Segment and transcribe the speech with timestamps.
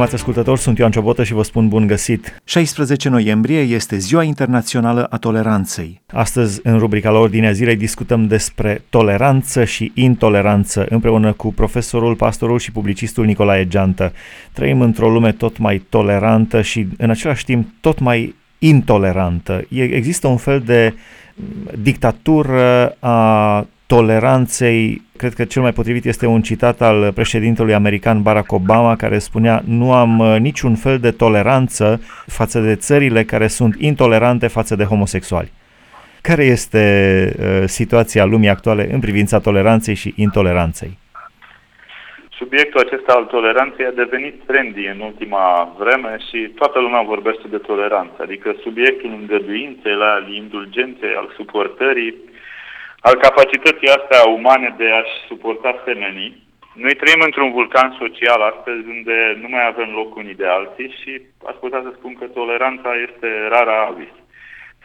[0.00, 2.40] Stimați ascultători, sunt Ioan Ciobotă și vă spun bun găsit.
[2.44, 6.00] 16 noiembrie este Ziua Internațională a Toleranței.
[6.12, 12.58] Astăzi, în rubrica la Ordinea Zilei, discutăm despre toleranță și intoleranță împreună cu profesorul, pastorul
[12.58, 14.12] și publicistul Nicolae Geantă.
[14.52, 19.64] Trăim într-o lume tot mai tolerantă și, în același timp, tot mai intolerantă.
[19.70, 20.94] Există un fel de
[21.82, 28.52] dictatură a toleranței, cred că cel mai potrivit este un citat al președintelui american Barack
[28.52, 33.74] Obama care spunea nu am uh, niciun fel de toleranță față de țările care sunt
[33.78, 35.50] intolerante față de homosexuali.
[36.22, 36.84] Care este
[37.28, 40.92] uh, situația lumii actuale în privința toleranței și intoleranței?
[42.38, 47.58] Subiectul acesta al toleranței a devenit trendy în ultima vreme și toată lumea vorbește de
[47.58, 52.14] toleranță, adică subiectul îngăduinței, al indulgenței, al suportării,
[53.00, 56.48] al capacității astea umane de a-și suporta semenii.
[56.74, 61.22] Noi trăim într-un vulcan social astăzi unde nu mai avem loc unii de alții și
[61.46, 64.14] aș putea să spun că toleranța este rara avis.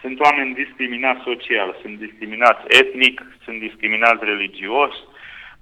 [0.01, 4.93] Sunt oameni discriminați social, sunt discriminați etnic, sunt discriminați religios,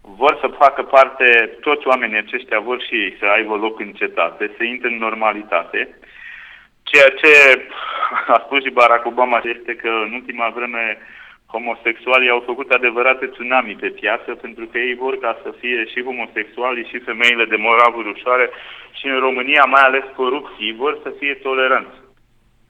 [0.01, 4.51] vor să facă parte, toți oamenii aceștia vor și ei să aibă loc în cetate,
[4.57, 5.97] să intre în normalitate.
[6.83, 7.31] Ceea ce
[8.27, 10.97] a spus și Barack Obama este că în ultima vreme
[11.53, 16.03] homosexualii au făcut adevărate tsunami pe piață pentru că ei vor ca să fie și
[16.03, 18.49] homosexualii și femeile de moravuri ușoare
[18.97, 21.97] și în România, mai ales corupții, vor să fie toleranți.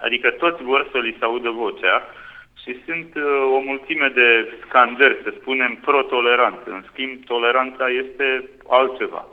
[0.05, 1.95] Adică toți vor să li se audă vocea
[2.61, 3.23] și sunt uh,
[3.57, 4.27] o mulțime de
[4.65, 6.67] scandări, să spunem, pro-toleranță.
[6.77, 9.27] În schimb, toleranța este altceva.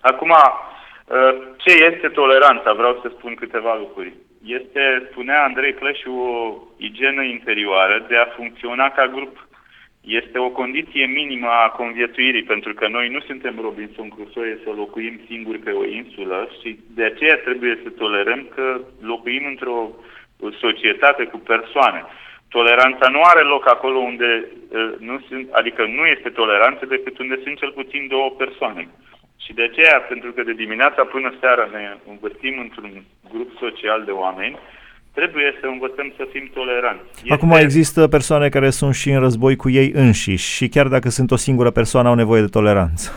[0.00, 2.72] Acum, uh, ce este toleranța?
[2.72, 4.12] Vreau să spun câteva lucruri
[4.46, 9.48] este, spunea Andrei Cleșu, o igienă interioară de a funcționa ca grup.
[10.00, 15.20] Este o condiție minimă a conviețuirii, pentru că noi nu suntem Robinson Crusoe să locuim
[15.26, 19.90] singuri pe o insulă și de aceea trebuie să tolerăm că locuim într-o
[20.60, 22.04] societate cu persoane.
[22.48, 27.40] Toleranța nu are loc acolo unde uh, nu sunt, adică nu este toleranță decât unde
[27.42, 28.88] sunt cel puțin două persoane.
[29.48, 32.90] Și de aceea, pentru că de dimineața până seara ne învățim într-un
[33.32, 34.58] grup social de oameni,
[35.14, 37.10] trebuie să învățăm să fim toleranți.
[37.22, 37.32] Este...
[37.32, 41.30] Acum există persoane care sunt și în război cu ei înșiși și chiar dacă sunt
[41.30, 43.06] o singură persoană au nevoie de toleranță.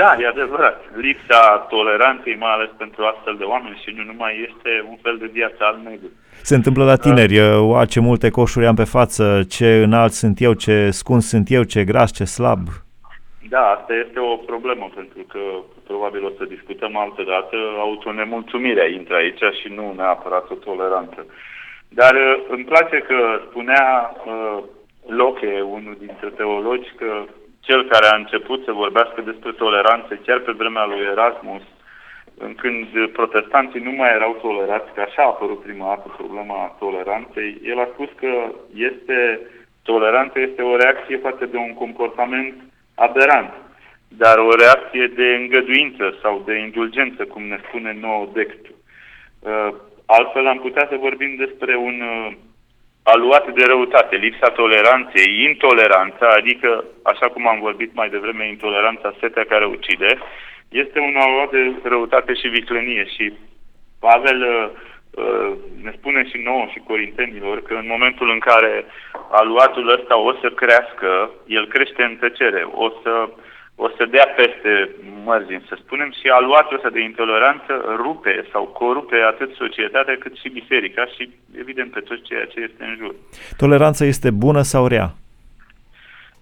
[0.00, 0.80] Da, e adevărat.
[0.96, 5.30] Lipsa toleranței, mai ales pentru astfel de oameni și nu numai, este un fel de
[5.32, 6.10] viață al negru.
[6.42, 7.36] Se întâmplă la tineri,
[7.72, 7.84] da.
[7.84, 11.84] ce multe coșuri am pe față, ce înalt sunt eu, ce scuns sunt eu, ce
[11.84, 12.68] gras, ce slab.
[13.48, 15.40] Da, asta este o problemă, pentru că
[15.86, 17.56] probabil o să discutăm altă dată.
[17.78, 21.26] Autonemulțumirea intră aici și nu neapărat o toleranță.
[21.88, 24.62] Dar uh, îmi place că spunea uh,
[25.06, 27.24] Loche, unul dintre teologi, că
[27.60, 31.62] cel care a început să vorbească despre toleranță chiar pe vremea lui Erasmus,
[32.38, 37.60] în când protestanții nu mai erau tolerați, că așa a apărut prima dată problema toleranței,
[37.64, 38.32] el a spus că
[38.74, 39.40] este
[39.82, 42.54] toleranța este o reacție față de un comportament
[42.96, 43.52] aberant,
[44.08, 48.74] dar o reacție de îngăduință sau de indulgență, cum ne spune nou textul.
[49.38, 49.68] Uh,
[50.06, 52.32] altfel am putea să vorbim despre un uh,
[53.02, 59.44] aluat de răutate, lipsa toleranței, intoleranța, adică, așa cum am vorbit mai devreme, intoleranța, setea
[59.44, 60.18] care ucide,
[60.68, 63.32] este un aluat de răutate și viclenie și
[64.00, 64.70] Pavel uh,
[65.82, 68.84] ne spune și nouă și corintenilor că în momentul în care
[69.30, 73.28] aluatul ăsta o să crească, el crește în tăcere, o să,
[73.74, 74.90] o să dea peste
[75.24, 80.48] mărzini, să spunem, și aluatul ăsta de intoleranță rupe sau corupe atât societatea cât și
[80.48, 83.14] biserica și, evident, pe tot ceea ce este în jur.
[83.56, 85.08] Toleranța este bună sau rea?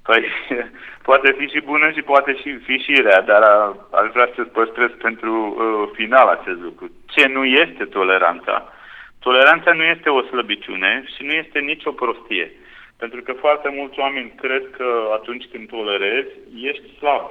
[0.06, 0.24] Păi,
[1.08, 3.42] poate fi și bună și poate și fi și rea, dar
[3.90, 6.90] aș vrea să păstrez pentru uh, final acest lucru.
[7.06, 8.72] Ce nu este toleranța?
[9.20, 12.52] Toleranța nu este o slăbiciune și nu este nicio prostie.
[12.98, 17.24] Pentru că foarte mulți oameni cred că atunci când tolerezi, ești slab.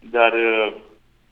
[0.00, 0.72] Dar uh,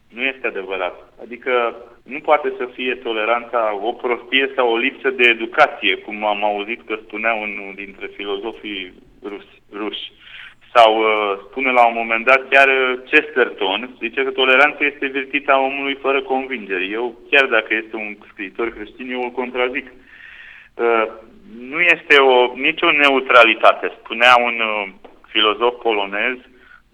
[0.08, 1.12] nu este adevărat.
[1.22, 6.44] Adică nu poate să fie toleranța o prostie sau o lipsă de educație, cum am
[6.44, 9.62] auzit că spunea unul dintre filozofii rusi.
[9.72, 10.12] ruși.
[10.76, 15.58] Sau uh, spune la un moment dat chiar uh, Chesterton, zice că toleranța este virtita
[15.58, 16.84] omului fără convingere.
[16.84, 19.86] Eu, chiar dacă este un scriitor creștin, eu îl contrazic.
[20.74, 21.06] Uh,
[21.70, 23.92] nu este o, nicio neutralitate.
[23.98, 24.88] Spunea un uh,
[25.28, 26.36] filozof polonez,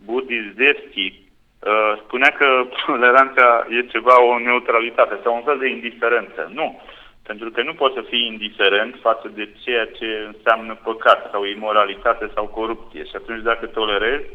[0.05, 6.50] Buddhist uh, spunea că toleranța e ceva, o neutralitate sau un fel de indiferență.
[6.55, 6.82] Nu.
[7.26, 12.30] Pentru că nu poți să fii indiferent față de ceea ce înseamnă păcat sau imoralitate
[12.34, 13.04] sau corupție.
[13.04, 14.26] Și atunci dacă tolerezi,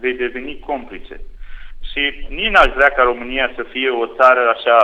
[0.00, 1.20] vei deveni complice.
[1.92, 4.76] Și nici n-aș vrea ca România să fie o țară așa,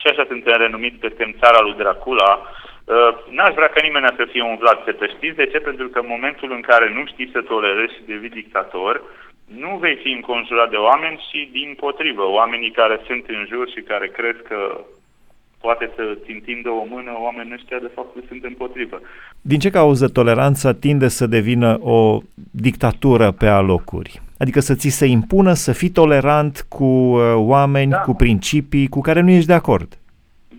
[0.00, 4.24] și așa suntem renumit că suntem țara lui Dracula, uh, n-aș vrea ca nimeni să
[4.32, 5.06] fie un Vlad Țetă.
[5.06, 5.58] Știți de ce?
[5.58, 9.02] Pentru că în momentul în care nu știi să tolerezi și devii dictator,
[9.46, 13.80] nu vei fi înconjurat de oameni și din potrivă, oamenii care sunt în jur și
[13.80, 14.80] care cred că
[15.66, 19.00] poate să ți întindă o mână, oamenii ăștia de fapt sunt împotrivă.
[19.40, 22.18] Din ce cauză toleranța tinde să devină o
[22.66, 24.20] dictatură pe alocuri?
[24.42, 27.20] Adică să ți se impună să fii tolerant cu uh,
[27.54, 27.98] oameni, da.
[28.06, 29.88] cu principii cu care nu ești de acord.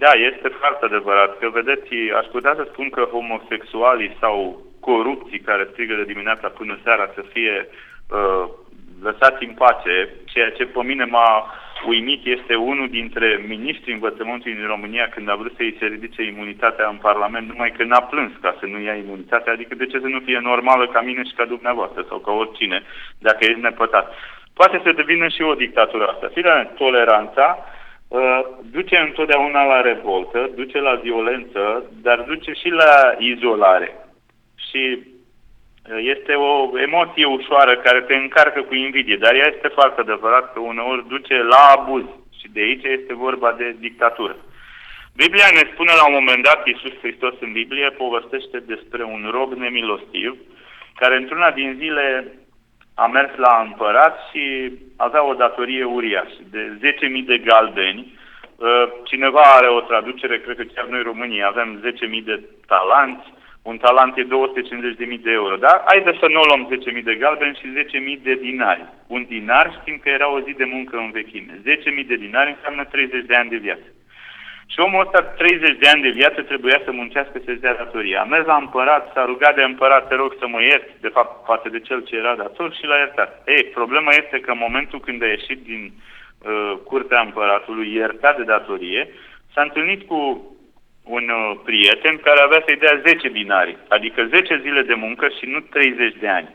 [0.03, 1.31] Da, este foarte adevărat.
[1.39, 4.35] Că vedeți, aș putea să spun că homosexualii sau
[4.79, 8.45] corupții care strigă de dimineața până seara să fie uh,
[9.07, 9.95] lăsați în pace.
[10.25, 11.31] Ceea ce pe mine m-a
[11.85, 16.87] uimit este unul dintre ministrii învățământului din România când a vrut să-i se ridice imunitatea
[16.87, 20.07] în Parlament, numai că n-a plâns ca să nu ia imunitatea, adică de ce să
[20.07, 22.83] nu fie normală ca mine și ca dumneavoastră sau ca oricine,
[23.19, 24.13] dacă ești nepătat.
[24.53, 26.29] Poate să devină și o dictatură asta.
[26.33, 27.57] Fie toleranța
[28.07, 28.39] uh,
[28.71, 33.95] duce întotdeauna la revoltă, duce la violență, dar duce și la izolare.
[34.69, 34.99] Și
[35.95, 40.59] este o emoție ușoară care te încarcă cu invidie, dar ea este foarte adevărat că
[40.59, 42.03] uneori duce la abuz
[42.39, 44.35] și de aici este vorba de dictatură.
[45.15, 49.53] Biblia ne spune la un moment dat, Iisus Hristos în Biblie povestește despre un rob
[49.53, 50.37] nemilostiv
[50.95, 52.33] care într-una din zile
[52.95, 56.77] a mers la împărat și avea o datorie uriașă de
[57.19, 58.19] 10.000 de galbeni.
[58.55, 58.67] Uh,
[59.03, 61.81] cineva are o traducere, cred că chiar noi România avem
[62.19, 63.33] 10.000 de talanți,
[63.71, 65.73] un talent e 250.000 de euro, da?
[65.85, 66.63] Haideți să nu luăm
[66.97, 67.67] 10.000 de galbeni și
[68.17, 68.85] 10.000 de dinari.
[69.07, 71.53] Un dinar știm că era o zi de muncă în vechime.
[72.01, 73.87] 10.000 de dinari înseamnă 30 de ani de viață.
[74.73, 78.21] Și omul ăsta, 30 de ani de viață, trebuia să muncească să-și dea datoria.
[78.21, 81.45] A mers la împărat, s-a rugat de împărat, te rog să mă ierți, de fapt,
[81.45, 83.31] față de cel ce era dator și l-a iertat.
[83.47, 88.43] Ei, problema este că în momentul când a ieșit din uh, curtea împăratului, iertat de
[88.43, 89.09] datorie,
[89.53, 90.17] s-a întâlnit cu
[91.07, 95.45] un uh, prieten care avea să-i dea 10 dinari, adică 10 zile de muncă și
[95.45, 96.49] nu 30 de ani.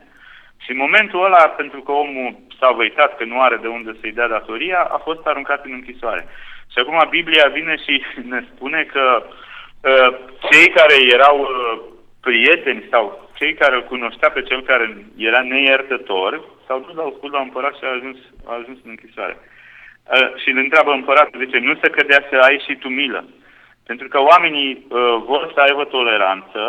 [0.64, 4.12] Și în momentul ăla, pentru că omul s-a văitat că nu are de unde să-i
[4.12, 6.26] dea datoria, a fost aruncat în închisoare.
[6.72, 8.02] Și acum Biblia vine și
[8.32, 10.08] ne spune că uh,
[10.50, 11.80] cei care erau uh,
[12.20, 17.30] prieteni sau cei care îl cunoștea pe cel care era neiertător, s-au dus la spus
[17.30, 18.16] la împărat și a ajuns,
[18.46, 19.36] a ajuns în închisoare.
[19.38, 23.24] Uh, și îl întreabă împăratul, zice, nu se cădea să ai și tu milă.
[23.92, 26.60] Pentru că oamenii uh, vor să aibă toleranță,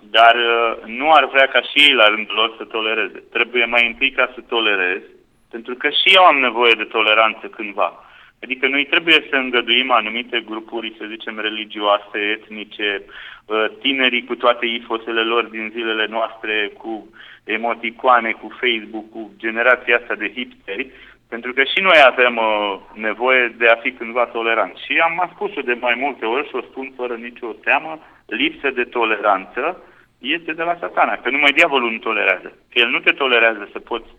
[0.00, 3.22] dar uh, nu ar vrea ca și ei la rândul lor să tolereze.
[3.32, 5.02] Trebuie mai întâi ca să tolerez,
[5.50, 8.04] pentru că și eu am nevoie de toleranță cândva.
[8.42, 13.02] Adică noi trebuie să îngăduim anumite grupuri, să zicem, religioase, etnice,
[13.46, 17.10] uh, tinerii cu toate ifosele lor din zilele noastre, cu
[17.44, 20.90] emoticoane, cu Facebook, cu generația asta de hipsteri,
[21.28, 22.78] pentru că și noi avem uh,
[23.08, 24.84] nevoie de a fi cândva toleranți.
[24.84, 28.84] Și am spus-o de mai multe ori și o spun fără nicio teamă, lipsă de
[28.84, 29.82] toleranță
[30.18, 32.48] este de la satana, că numai diavolul nu tolerează.
[32.70, 34.10] Că el nu te tolerează să poți,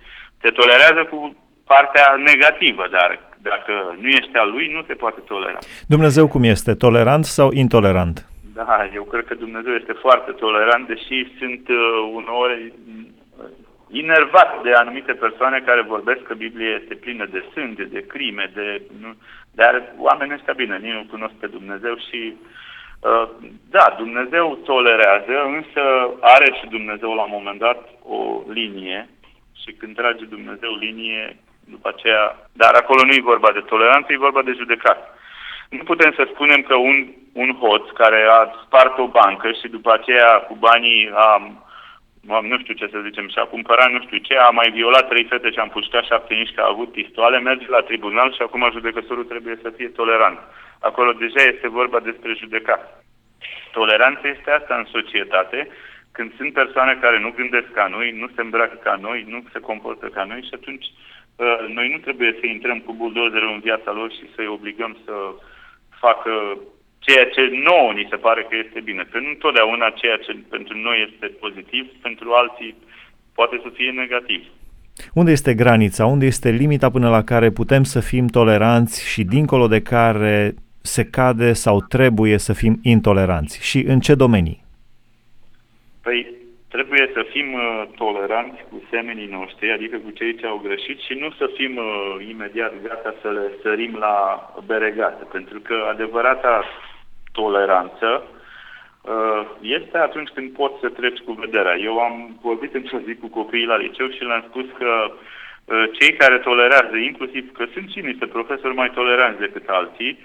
[0.42, 1.36] te tolerează cu
[1.66, 5.60] partea negativă, dar dacă nu ești al lui, nu te poate tolera.
[5.88, 6.74] Dumnezeu cum este?
[6.74, 8.28] Tolerant sau intolerant?
[8.54, 11.78] Da, eu cred că Dumnezeu este foarte tolerant, deși sunt uh,
[12.14, 12.74] uneori
[13.92, 18.82] inervat de anumite persoane care vorbesc că Biblia este plină de sânge, de crime, de,
[19.02, 19.16] nu,
[19.52, 22.34] dar oamenii ăștia bine, nici nu cunosc pe Dumnezeu și
[23.00, 23.30] uh,
[23.70, 25.82] da, Dumnezeu tolerează, însă
[26.20, 29.10] are și Dumnezeu la un moment dat o linie
[29.64, 34.28] și când trage Dumnezeu linie, după aceea, dar acolo nu e vorba de toleranță, e
[34.28, 35.18] vorba de judecat.
[35.70, 39.94] Nu putem să spunem că un, un hoț care a spart o bancă și după
[39.94, 41.52] aceea cu banii a
[42.52, 45.50] nu știu ce să zicem, și-a cumpărat nu știu ce, a mai violat trei fete
[45.52, 49.24] și a împușcat șapte nici că a avut pistoale, merge la tribunal și acum judecătorul
[49.24, 50.40] trebuie să fie tolerant.
[50.80, 53.04] Acolo deja este vorba despre judecat.
[53.72, 55.68] Toleranța este asta în societate,
[56.12, 59.60] când sunt persoane care nu gândesc ca noi, nu se îmbracă ca noi, nu se
[59.60, 60.86] comportă ca noi și atunci
[61.36, 65.14] uh, noi nu trebuie să intrăm cu buldozerul în viața lor și să-i obligăm să
[66.00, 66.58] facă
[67.00, 69.04] ceea ce nouă ni se pare că este bine.
[69.12, 72.76] Că nu întotdeauna ceea ce pentru noi este pozitiv, pentru alții
[73.34, 74.42] poate să fie negativ.
[75.14, 76.06] Unde este granița?
[76.06, 81.04] Unde este limita până la care putem să fim toleranți și dincolo de care se
[81.06, 83.70] cade sau trebuie să fim intoleranți?
[83.70, 84.64] Și în ce domenii?
[86.02, 86.28] Păi,
[86.70, 91.14] trebuie să fim uh, toleranți cu semenii noștri, adică cu cei ce au greșit și
[91.20, 94.18] nu să fim uh, imediat gata să le sărim la
[94.66, 96.64] beregate, pentru că adevărata
[97.40, 98.08] toleranță
[99.02, 101.76] uh, este atunci când poți să treci cu vederea.
[101.90, 106.14] Eu am vorbit într-o zi cu copiii la liceu și le-am spus că uh, cei
[106.14, 110.20] care tolerează, inclusiv că sunt și niște profesori mai toleranți decât alții,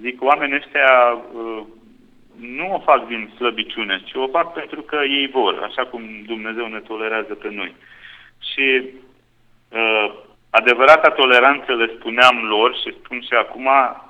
[0.00, 1.62] zic, oamenii ăștia uh,
[2.40, 6.66] nu o fac din slăbiciune, ci o fac pentru că ei vor, așa cum Dumnezeu
[6.66, 7.74] ne tolerează pe noi.
[8.52, 8.66] Și
[9.68, 10.06] uh,
[10.50, 14.07] adevărata toleranță, le spuneam lor și spun și acum, uh,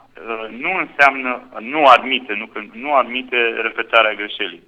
[0.51, 4.63] nu înseamnă, nu admite, nu, nu admite repetarea greșelii.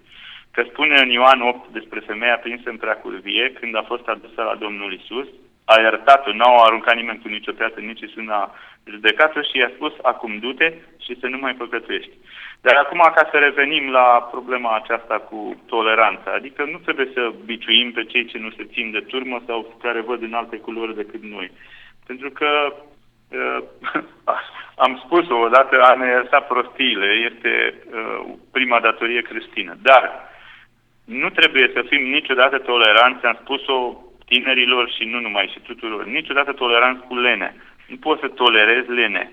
[0.52, 4.54] Că spune în Ioan 8 despre femeia prinsă în preacurvie, când a fost adusă la
[4.54, 5.28] Domnul Isus,
[5.64, 8.54] a iertat-o, n-au aruncat nimeni cu nicio piatră, nici Isus n-a
[8.84, 12.14] judecat-o și i-a spus, acum du-te și să nu mai păcătuiești.
[12.60, 17.92] Dar acum, ca să revenim la problema aceasta cu toleranța, adică nu trebuie să biciuim
[17.92, 21.22] pe cei ce nu se țin de turmă sau care văd în alte culori decât
[21.22, 21.50] noi.
[22.06, 22.74] Pentru că
[23.30, 23.62] uh,
[24.84, 29.76] am spus-o odată, a ne ierta prostiile este uh, prima datorie creștină.
[29.82, 30.28] Dar
[31.04, 33.96] nu trebuie să fim niciodată toleranți, am spus-o
[34.26, 37.54] tinerilor și nu numai, și tuturor, niciodată toleranți cu lene.
[37.86, 39.32] Nu poți să tolerezi lene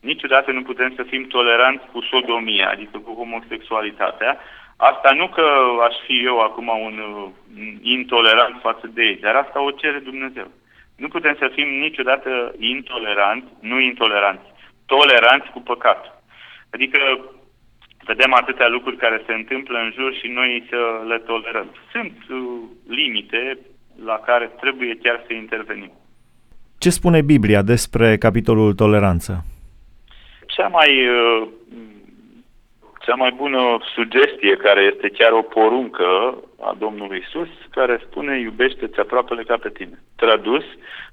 [0.00, 4.38] niciodată nu putem să fim toleranți cu sodomia, adică cu homosexualitatea.
[4.76, 5.46] Asta nu că
[5.88, 7.28] aș fi eu acum un uh,
[7.82, 10.50] intolerant față de ei, dar asta o cere Dumnezeu.
[11.02, 14.46] Nu putem să fim niciodată intoleranți, nu intoleranți,
[14.86, 16.00] toleranți cu păcat.
[16.74, 16.98] Adică
[18.04, 21.68] vedem atâtea lucruri care se întâmplă în jur și noi să le tolerăm.
[21.92, 22.38] Sunt uh,
[22.88, 23.58] limite
[24.04, 25.92] la care trebuie chiar să intervenim.
[26.78, 29.44] Ce spune Biblia despre capitolul toleranță?
[30.60, 31.48] cea mai, uh,
[33.04, 39.00] cea mai bună sugestie, care este chiar o poruncă a Domnului Isus, care spune iubește-ți
[39.00, 39.96] aproapele ca pe tine.
[40.16, 40.64] Tradus,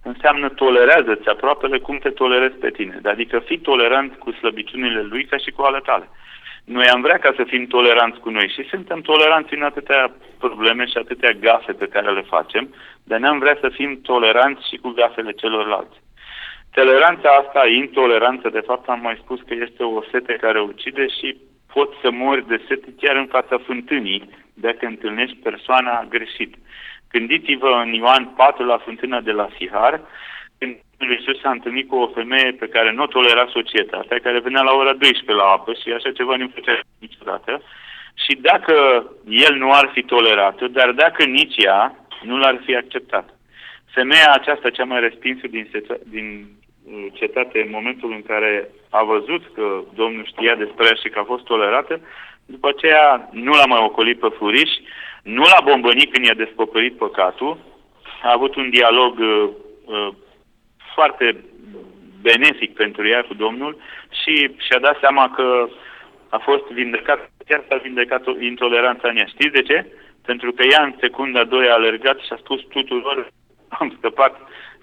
[0.04, 3.00] înseamnă tolerează-ți aproapele cum te tolerezi pe tine.
[3.04, 6.10] Adică fii tolerant cu slăbiciunile lui ca și cu ale tale.
[6.66, 10.86] Noi am vrea ca să fim toleranți cu noi și suntem toleranți în atâtea probleme
[10.86, 14.90] și atâtea gafe pe care le facem, dar ne-am vrea să fim toleranți și cu
[14.90, 15.98] gafele celorlalți.
[16.72, 21.38] Toleranța asta, intoleranță, de fapt am mai spus că este o sete care ucide și
[21.78, 26.52] poți să mori de sete chiar în fața fântânii dacă întâlnești persoana greșit.
[27.12, 30.02] Gândiți-vă în Ioan 4 la fântâna de la Sihar,
[30.58, 34.62] când Iisus s-a întâlnit cu o femeie pe care nu o tolera societatea, care venea
[34.62, 37.62] la ora 12 la apă și așa ceva nu făcea niciodată.
[38.24, 38.76] Și dacă
[39.30, 43.28] el nu ar fi tolerat dar dacă nici ea nu l-ar fi acceptat.
[43.98, 45.70] Femeia aceasta, cea mai respinsă din,
[46.04, 46.48] din
[47.14, 51.24] cetate în momentul în care a văzut că Domnul știa despre ea și că a
[51.24, 52.02] fost tolerată,
[52.46, 54.72] după aceea nu l-a mai ocolit pe furiș,
[55.24, 57.58] nu l-a bombănit când i-a descoperit păcatul,
[58.24, 59.50] a avut un dialog uh,
[59.86, 60.10] uh,
[60.94, 61.44] foarte
[62.22, 63.78] benefic pentru ea cu Domnul
[64.24, 65.68] și și-a dat seama că
[66.30, 69.26] a fost vindecat, chiar s-a vindecat intoleranța în ea.
[69.26, 69.86] Știți de ce?
[70.26, 73.32] Pentru că ea în secunda 2 a alergat și a spus tuturor,
[73.80, 74.34] am scăpat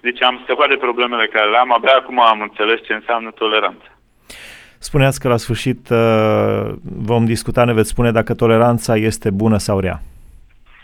[0.07, 3.87] deci am scăpat de problemele care le am, abia acum am înțeles ce înseamnă toleranță.
[4.79, 6.65] Spuneați că la sfârșit uh,
[7.09, 9.97] vom discuta, ne veți spune dacă toleranța este bună sau rea.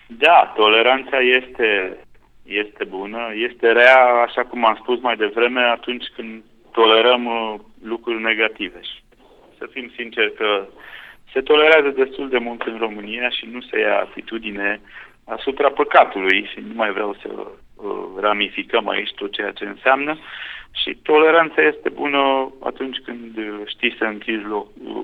[0.08, 1.98] Da, toleranța este,
[2.44, 8.22] este bună, este rea, așa cum am spus mai devreme, atunci când tolerăm uh, lucruri
[8.22, 8.80] negative.
[9.58, 10.66] Să fim sinceri că
[11.34, 14.82] se tolerează destul de mult în România și nu se ia atitudine
[15.26, 17.71] asupra păcatului și nu mai vreau să Uh,
[18.20, 20.18] ramificăm aici tot ceea ce înseamnă
[20.72, 24.46] și toleranța este bună atunci când uh, știi să închizi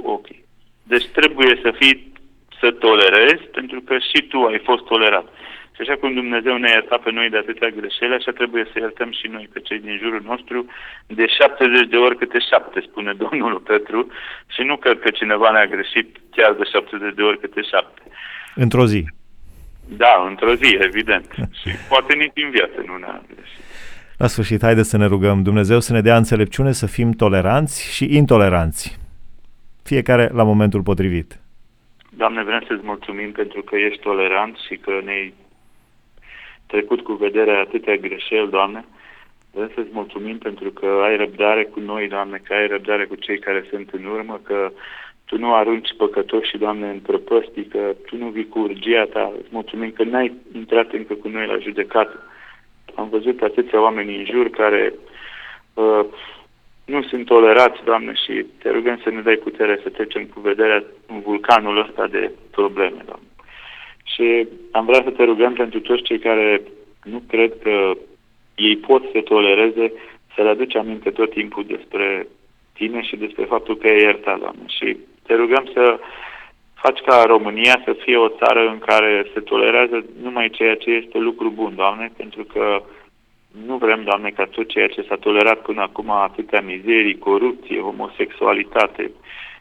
[0.04, 0.46] ochii.
[0.84, 2.14] Deci trebuie să fii,
[2.60, 5.28] să tolerezi, pentru că și tu ai fost tolerat.
[5.76, 9.12] Și așa cum Dumnezeu ne-a iertat pe noi de atâtea greșeli, așa trebuie să iertăm
[9.12, 10.66] și noi pe cei din jurul nostru
[11.08, 14.08] de 70 de ori câte șapte, spune Domnul Petru,
[14.48, 18.02] și nu cred că cineva ne-a greșit chiar de 70 de ori câte șapte.
[18.56, 19.04] Într-o zi.
[19.88, 21.32] Da, într-o zi, evident.
[21.62, 23.64] și poate nici din viață nu ne-a greșit.
[24.18, 28.16] La sfârșit, haideți să ne rugăm Dumnezeu să ne dea înțelepciune să fim toleranți și
[28.16, 29.00] intoleranți.
[29.84, 31.40] Fiecare la momentul potrivit.
[32.10, 35.34] Doamne, vrem să-ți mulțumim pentru că ești tolerant și că ne-ai
[36.66, 38.86] trecut cu vederea atâtea greșeli, Doamne.
[39.54, 43.40] Vrem să-ți mulțumim pentru că ai răbdare cu noi, Doamne, că ai răbdare cu cei
[43.40, 44.72] care sunt în urmă, că
[45.28, 49.34] tu nu arunci păcătoși, Doamne, în prăpăstii, că Tu nu vii cu urgia Ta.
[49.40, 52.24] Îți mulțumim că n-ai intrat încă cu noi la judecată.
[52.96, 54.94] Am văzut atâția oameni în jur care
[55.74, 56.06] uh,
[56.86, 60.84] nu sunt tolerați, Doamne, și te rugăm să ne dai putere să trecem cu vederea
[61.08, 63.28] în vulcanul ăsta de probleme, Doamne.
[64.04, 66.62] Și am vrea să te rugăm pentru toți cei care
[67.04, 67.92] nu cred că
[68.56, 69.94] ei pot să tolereze,
[70.36, 72.28] să le aduci aminte tot timpul despre
[72.74, 74.64] tine și despre faptul că e iertat, Doamne.
[74.68, 76.00] Și te rugăm să
[76.74, 81.18] faci ca România să fie o țară în care se tolerează numai ceea ce este
[81.18, 82.84] lucru bun, Doamne, pentru că
[83.66, 89.12] Nu vrem, Doamne, ca tot ceea ce s-a tolerat până acum, atâtea mizerii, corupție, homosexualitate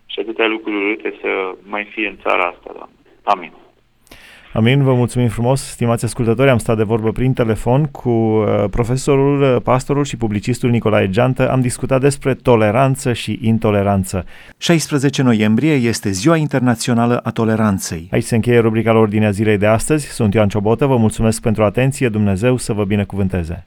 [0.07, 2.95] și atâtea lucruri urâte să mai fie în țara asta, Doamne.
[3.23, 3.53] Amin.
[4.57, 9.43] Amin, vă mulțumim frumos, stimați ascultători, am stat de vorbă prin telefon cu uh, profesorul,
[9.43, 14.25] uh, pastorul și publicistul Nicolae Geantă, am discutat despre toleranță și intoleranță.
[14.59, 18.09] 16 noiembrie este Ziua Internațională a Toleranței.
[18.13, 21.65] Aici se încheie rubrica la ordinea zilei de astăzi, sunt Ioan Ciobotă, vă mulțumesc pentru
[21.65, 23.67] atenție, Dumnezeu să vă binecuvânteze.